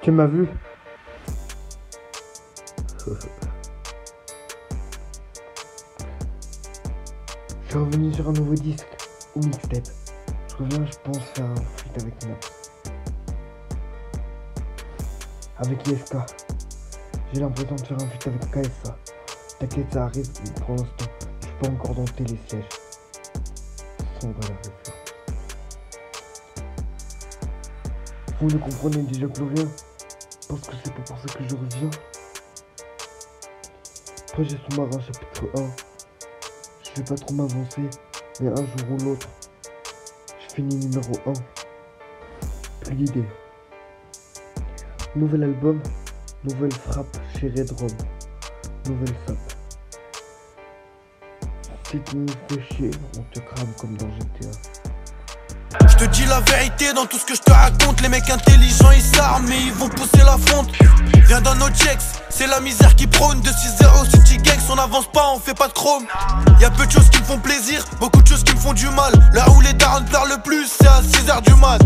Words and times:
Tu 0.00 0.10
m'as 0.10 0.26
vu 0.26 0.48
Je 7.64 7.68
suis 7.68 7.78
revenu 7.78 8.12
sur 8.12 8.28
un 8.28 8.32
nouveau 8.32 8.54
disque 8.54 8.86
ou 9.36 9.40
mixtape. 9.40 9.86
Je 10.48 10.56
reviens, 10.56 10.84
je 10.84 10.98
pense, 11.04 11.18
faire 11.18 11.46
un 11.46 11.54
feat 11.54 12.02
avec 12.02 12.26
moi. 12.26 12.36
Avec 15.58 15.86
ISK. 15.86 16.16
J'ai 17.32 17.40
l'impression 17.40 17.76
de 17.76 17.80
faire 17.82 17.96
un 18.02 18.08
feat 18.08 18.26
avec 18.26 18.50
KSA. 18.50 18.96
T'inquiète, 19.60 19.92
ça 19.92 20.04
arrive, 20.04 20.28
mais 20.44 20.60
pour 20.60 20.70
l'instant, 20.70 21.06
je 21.40 21.46
suis 21.46 21.56
pas 21.60 21.68
encore 21.68 21.94
dans 21.94 22.02
le 22.02 22.08
télésiège. 22.08 22.91
Vous 28.40 28.46
ne 28.46 28.58
comprenez 28.58 29.02
déjà 29.02 29.26
plus 29.26 29.42
rien 29.42 29.68
Parce 30.48 30.60
que 30.60 30.74
c'est 30.84 30.94
pas 30.94 31.02
pour 31.02 31.18
ça 31.18 31.38
que 31.38 31.48
je 31.48 31.56
reviens. 31.56 31.90
Projet 34.32 34.56
sous-marin 34.70 35.00
chapitre 35.00 35.48
1. 35.58 35.70
Je 36.84 37.00
vais 37.00 37.04
pas 37.04 37.16
trop 37.16 37.34
m'avancer, 37.34 37.82
mais 38.40 38.48
un 38.48 38.54
jour 38.54 38.92
ou 38.92 38.96
l'autre, 39.04 39.28
je 40.38 40.54
finis 40.54 40.76
numéro 40.76 41.14
1. 41.26 41.32
Plus 42.82 42.94
d'idée. 42.94 43.24
Nouvel 45.16 45.42
album, 45.42 45.82
nouvelle 46.44 46.72
frappe 46.72 47.16
chez 47.36 47.48
Red 47.48 47.72
Rom. 47.72 47.90
Nouvelle 48.86 49.16
sape. 49.26 49.51
Si 51.92 52.00
tu 52.08 52.16
nous 52.16 52.26
on 53.18 53.22
te 53.34 53.40
crame 53.40 53.68
comme 53.78 53.94
dans 53.98 54.06
GTA. 54.06 54.48
Je 55.90 55.94
te 55.94 56.04
dis 56.06 56.24
la 56.24 56.40
vérité 56.40 56.94
dans 56.94 57.04
tout 57.04 57.18
ce 57.18 57.26
que 57.26 57.34
je 57.34 57.42
te 57.42 57.52
raconte. 57.52 58.00
Les 58.00 58.08
mecs 58.08 58.30
intelligents 58.30 58.92
ils 58.92 59.02
s'arment 59.02 59.46
mais 59.46 59.60
ils 59.60 59.74
vont 59.74 59.90
pousser 59.90 60.24
la 60.24 60.38
fonte. 60.38 60.70
Viens 61.26 61.42
dans 61.42 61.54
nos 61.56 61.68
checks, 61.68 62.00
c'est 62.30 62.46
la 62.46 62.60
misère 62.60 62.96
qui 62.96 63.06
prône. 63.06 63.42
De 63.42 63.50
6-0 63.50 64.10
City 64.10 64.38
Gangs 64.38 64.62
on 64.70 64.78
avance 64.78 65.12
pas, 65.12 65.32
on 65.34 65.38
fait 65.38 65.52
pas 65.52 65.68
de 65.68 65.74
chrome. 65.74 66.04
Y'a 66.60 66.70
peu 66.70 66.86
de 66.86 66.92
choses 66.92 67.10
qui 67.10 67.18
me 67.18 67.24
font 67.24 67.38
plaisir, 67.38 67.84
beaucoup 68.00 68.22
de 68.22 68.28
choses 68.28 68.42
qui 68.42 68.54
me 68.54 68.60
font 68.60 68.72
du 68.72 68.88
mal. 68.88 69.12
Là 69.34 69.50
où 69.50 69.60
les 69.60 69.74
darons 69.74 70.02
pleurent 70.04 70.24
le 70.34 70.40
plus 70.40 70.66
c'est 70.68 70.88
à 70.88 71.02
6h 71.02 71.42
du 71.42 71.54
mat. 71.56 71.82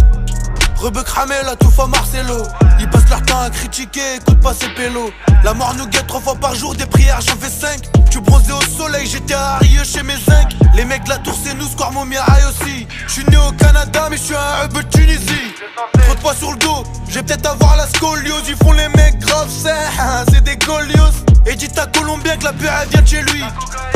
Rebeu 0.76 1.02
cramé, 1.02 1.34
la 1.44 1.56
touffe 1.56 1.80
à 1.80 1.88
Marcelo. 1.88 2.44
Ils 2.78 2.88
passent 2.90 3.10
leur 3.10 3.22
temps 3.22 3.40
à 3.40 3.50
critiquer, 3.50 4.18
écoute 4.18 4.40
pas 4.40 4.54
ces 4.54 4.68
pélos. 4.68 5.10
La 5.42 5.52
mort 5.52 5.74
nous 5.76 5.88
guette 5.88 6.06
trois 6.06 6.20
fois 6.20 6.36
par 6.36 6.54
jour, 6.54 6.76
des 6.76 6.86
prières 6.86 7.20
j'en 7.22 7.34
fais 7.34 7.50
5 7.50 7.95
Tu 8.16 8.22
bronzé 8.22 8.50
au 8.50 8.62
soleil, 8.62 9.06
j'étais 9.06 9.34
à 9.34 9.58
Rieux 9.58 9.84
chez 9.84 10.02
mes 10.02 10.16
zinc. 10.16 10.48
Les 10.74 10.86
mecs 10.86 11.04
de 11.04 11.10
la 11.10 11.18
tour 11.18 11.34
c'est 11.34 11.52
nous, 11.52 11.66
square 11.66 11.92
High 11.92 12.48
aussi. 12.48 12.86
Je 13.06 13.12
suis 13.12 13.24
né 13.26 13.36
au 13.36 13.52
Canada 13.52 14.08
mais 14.10 14.16
je 14.16 14.22
suis 14.22 14.34
un 14.34 14.64
hub 14.64 14.72
de 14.72 14.80
Tunisie. 14.88 15.54
Trop 15.92 16.14
de 16.14 16.20
poids 16.20 16.34
sur 16.34 16.52
le 16.52 16.56
dos, 16.56 16.82
je 17.10 17.16
vais 17.16 17.22
peut-être 17.24 17.44
avoir 17.44 17.76
la 17.76 17.86
scoliose. 17.86 18.44
Ils 18.48 18.56
font 18.56 18.72
les 18.72 18.88
mecs 18.96 19.18
graves, 19.18 19.50
c'est 19.50 20.32
c'est 20.32 20.42
des 20.42 20.56
golios 20.56 21.12
Et 21.44 21.56
dit 21.56 21.68
à 21.76 21.86
Colombien 21.88 22.38
que 22.38 22.44
la 22.44 22.54
peur 22.54 22.72
elle 22.80 22.88
vient 22.88 23.02
de 23.02 23.06
chez 23.06 23.20
lui. 23.20 23.44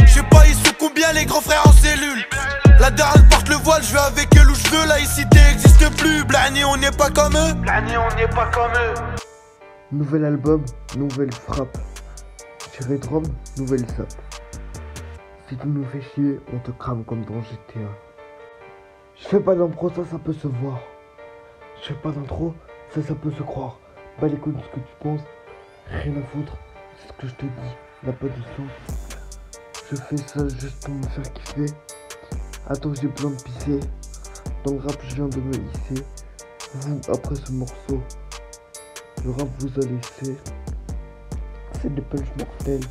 Je 0.05 0.13
sais 0.13 0.23
pas 0.25 0.47
ils 0.47 0.55
sont 0.55 0.75
combien 0.79 1.13
les 1.15 1.25
grands 1.25 1.41
frères 1.41 1.67
en 1.67 1.73
cellule. 1.73 2.23
La 2.79 2.91
daronne 2.91 3.27
porte 3.31 3.49
le 3.49 3.57
voile, 3.57 3.83
je 3.83 3.95
vais 3.95 4.01
avec 4.01 4.29
elle 4.37 4.51
où 4.51 4.55
je 4.55 4.69
veux. 4.69 4.87
Laïcité 4.87 5.39
existe 5.51 5.97
plus, 5.97 6.25
Blani 6.25 6.63
on 6.67 6.77
n'est 6.77 6.91
pas 6.91 7.09
comme 7.09 7.39
eux. 7.39 7.55
Blani 7.55 7.93
on 7.97 8.17
n'est 8.17 8.29
pas 8.29 8.51
comme 8.53 8.73
eux. 8.73 8.95
Nouvel 9.93 10.27
album, 10.27 10.63
nouvelle 10.95 11.33
frappe. 11.33 11.79
Rom, 12.89 13.23
nouvelle 13.59 13.87
sape. 13.91 14.09
Si 15.49 15.57
tu 15.57 15.67
nous 15.67 15.85
fais 15.85 16.01
chier, 16.01 16.41
on 16.53 16.59
te 16.61 16.71
crame 16.71 17.05
comme 17.05 17.25
dans 17.25 17.41
GTA. 17.43 17.81
Je 19.17 19.29
fais 19.29 19.39
pas 19.39 19.55
d'impro, 19.55 19.91
ça, 19.91 20.03
ça 20.11 20.19
peut 20.19 20.33
se 20.33 20.49
voir. 20.49 20.81
Je 21.77 21.89
fais 21.89 22.01
pas 22.01 22.11
d'intro, 22.11 22.55
ça, 22.95 23.03
ça 23.03 23.15
peut 23.15 23.31
se 23.31 23.43
croire. 23.43 23.79
Bah 24.21 24.29
les 24.29 24.37
couilles 24.37 24.55
de 24.55 24.61
ce 24.61 24.69
que 24.69 24.81
tu 24.81 24.95
penses, 25.01 25.21
rien 25.89 26.17
à 26.17 26.23
foutre. 26.23 26.57
C'est 26.99 27.09
ce 27.09 27.13
que 27.13 27.27
je 27.29 27.35
te 27.35 27.45
dis, 27.45 27.77
n'a 28.03 28.13
pas 28.13 28.27
de 28.27 28.33
sens. 28.57 28.71
Je 29.91 29.97
fais 29.97 30.17
ça 30.17 30.49
juste 30.49 30.85
pour 30.85 30.95
me 30.95 31.07
faire 31.07 31.33
kiffer. 31.35 31.75
Attends, 32.69 32.95
j'ai 32.95 33.09
besoin 33.09 33.31
de 33.33 33.43
pisser. 33.43 33.81
Dans 34.65 34.73
le 34.73 34.79
rap, 34.81 34.97
je 35.07 35.15
viens 35.17 35.29
de 35.29 35.41
me 35.41 35.53
hisser. 35.53 36.05
Vous, 36.75 37.01
après 37.13 37.35
ce 37.35 37.53
morceau, 37.53 38.01
le 39.25 39.31
rap 39.33 39.49
vous 39.59 39.81
a 39.81 39.85
laissé. 39.85 40.37
C'est 41.83 41.95
des 41.95 42.03
punch 42.03 42.29
mortels. 42.37 42.85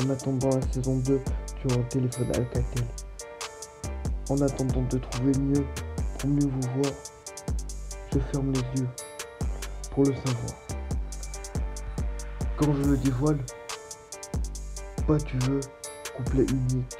En 0.00 0.08
attendant 0.08 0.48
la 0.48 0.62
saison 0.72 0.96
2, 0.98 1.20
tu 1.60 1.70
as 1.70 1.78
un 1.78 1.82
téléphone 1.82 2.28
Alcatel. 2.34 2.84
En 4.30 4.40
attendant 4.40 4.82
de 4.88 4.98
trouver 4.98 5.32
mieux, 5.38 5.66
pour 6.18 6.30
mieux 6.30 6.48
vous 6.48 6.82
voir, 6.82 6.92
je 8.10 8.18
ferme 8.32 8.52
les 8.52 8.80
yeux 8.80 8.88
pour 9.90 10.04
le 10.04 10.14
savoir. 10.14 10.54
Quand 12.56 12.72
je 12.74 12.90
le 12.90 12.96
dévoile, 12.96 13.38
pas 15.06 15.18
tu 15.18 15.36
veux, 15.40 15.60
couplet 16.16 16.46
unique. 16.50 16.96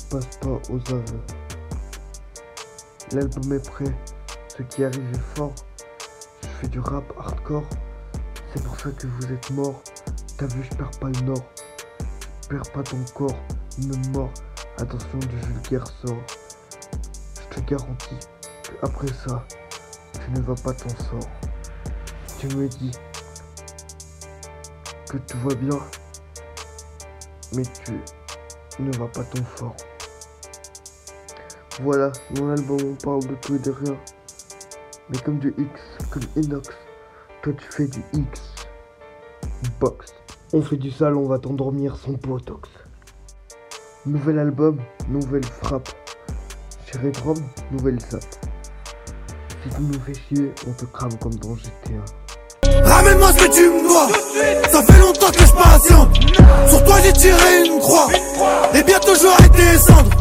Je 0.00 0.06
passe 0.16 0.36
pas 0.38 0.60
aux 0.70 0.92
aveux. 0.92 1.22
L'album 3.12 3.52
est 3.52 3.70
prêt, 3.70 3.94
ce 4.48 4.62
qui 4.64 4.82
arrive 4.82 5.14
est 5.14 5.36
fort. 5.36 5.54
Je 6.42 6.48
fais 6.60 6.68
du 6.68 6.80
rap 6.80 7.04
hardcore, 7.18 7.68
c'est 8.52 8.64
pour 8.64 8.80
ça 8.80 8.90
que 8.90 9.06
vous 9.06 9.32
êtes 9.32 9.50
mort. 9.50 9.80
T'as 10.36 10.46
vu, 10.46 10.64
je 10.64 10.76
perds 10.76 10.90
pas 11.00 11.08
le 11.08 11.20
nord. 11.20 11.44
Perds 12.48 12.72
pas 12.72 12.82
ton 12.82 12.98
corps, 13.14 13.38
une 13.78 14.10
mort. 14.10 14.32
Attention 14.78 15.18
du 15.18 15.36
vulgaire 15.36 15.86
sort. 16.04 16.22
Je 17.40 17.56
te 17.56 17.60
garantis 17.60 18.18
que 18.64 18.72
après 18.84 19.06
ça, 19.06 19.44
tu 20.12 20.30
ne 20.32 20.40
vas 20.40 20.56
pas 20.56 20.72
t'en 20.72 20.88
sort. 20.88 21.30
Tu 22.40 22.48
me 22.48 22.66
dis 22.66 22.90
que 25.08 25.18
tout 25.18 25.38
va 25.48 25.54
bien, 25.54 25.78
mais 27.54 27.62
tu 27.84 27.92
ne 28.82 28.96
vas 28.98 29.06
pas 29.06 29.22
ton 29.22 29.44
fort. 29.44 29.76
Voilà, 31.80 32.10
mon 32.36 32.50
album 32.50 32.78
on 32.82 32.94
parle 32.96 33.26
de 33.28 33.34
tout 33.36 33.54
et 33.54 33.60
de 33.60 33.70
rien. 33.70 33.96
Mais 35.10 35.18
comme 35.18 35.38
du 35.38 35.54
X, 35.56 35.80
comme 36.10 36.24
Inox, 36.34 36.70
toi 37.42 37.52
tu 37.52 37.70
fais 37.70 37.86
du 37.86 38.02
X. 38.12 38.40
Box. 39.80 40.12
On 40.56 40.62
fait 40.62 40.76
du 40.76 40.92
sale, 40.92 41.16
on 41.16 41.26
va 41.26 41.40
t'endormir 41.40 41.96
sans 41.96 42.12
botox. 42.12 42.70
Nouvel 44.06 44.38
album, 44.38 44.78
nouvelle 45.08 45.44
frappe. 45.44 45.88
Chez 46.86 46.96
Red 46.96 47.16
Rom, 47.16 47.36
nouvelle 47.72 48.00
sape. 48.00 48.22
Si 49.64 49.74
tu 49.74 49.82
nous 49.82 49.98
fais 49.98 50.14
chier, 50.14 50.52
on 50.68 50.72
te 50.74 50.84
crame 50.84 51.18
comme 51.18 51.34
dans 51.34 51.56
GTA. 51.56 52.84
Ramène-moi 52.84 53.32
ce 53.32 53.44
que 53.44 53.52
tu 53.52 53.68
me 53.68 53.88
dois 53.88 54.08
Ça 54.70 54.82
fait 54.84 55.00
longtemps 55.00 55.32
que 55.32 55.40
je 55.40 55.52
patiente 55.52 56.16
Sur 56.68 56.84
toi 56.84 57.00
j'ai 57.02 57.12
tiré 57.12 57.66
une 57.66 57.80
croix 57.80 58.08
Et 58.74 58.82
bientôt 58.84 59.14
j'aurai 59.20 59.48
tes 59.50 59.76
cendres 59.76 60.13